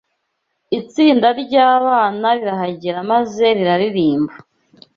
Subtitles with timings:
[0.79, 4.33] Itsinda ry'abana rirahagera maze riraririmba